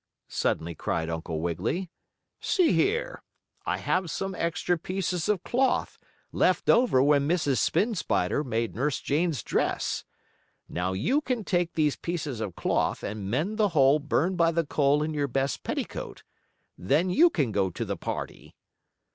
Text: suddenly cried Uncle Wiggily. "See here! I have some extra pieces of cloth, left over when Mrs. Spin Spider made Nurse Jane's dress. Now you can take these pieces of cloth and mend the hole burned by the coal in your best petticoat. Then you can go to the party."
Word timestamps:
suddenly 0.29 0.73
cried 0.73 1.11
Uncle 1.11 1.41
Wiggily. 1.41 1.91
"See 2.39 2.71
here! 2.71 3.21
I 3.67 3.77
have 3.77 4.09
some 4.09 4.33
extra 4.33 4.75
pieces 4.75 5.29
of 5.29 5.43
cloth, 5.43 5.99
left 6.31 6.71
over 6.71 7.03
when 7.03 7.27
Mrs. 7.27 7.59
Spin 7.59 7.93
Spider 7.93 8.43
made 8.43 8.73
Nurse 8.73 8.99
Jane's 8.99 9.43
dress. 9.43 10.03
Now 10.67 10.93
you 10.93 11.21
can 11.21 11.43
take 11.43 11.73
these 11.73 11.97
pieces 11.97 12.41
of 12.41 12.55
cloth 12.55 13.03
and 13.03 13.29
mend 13.29 13.59
the 13.59 13.69
hole 13.77 13.99
burned 13.99 14.37
by 14.37 14.51
the 14.51 14.65
coal 14.65 15.03
in 15.03 15.13
your 15.13 15.27
best 15.27 15.61
petticoat. 15.61 16.23
Then 16.75 17.11
you 17.11 17.29
can 17.29 17.51
go 17.51 17.69
to 17.69 17.85
the 17.85 17.95
party." 17.95 18.55